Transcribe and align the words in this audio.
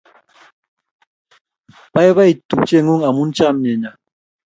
Baibai 1.93 2.31
tupchengung 2.47 3.03
amu 3.07 3.23
chamyenyo 3.35 3.91